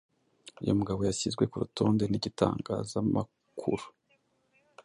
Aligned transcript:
uyu 0.61 0.77
mugabo 0.79 0.99
yashyizwe 1.07 1.43
ku 1.51 1.55
rutonde 1.63 2.03
n'igitangazamakuru 2.07 3.85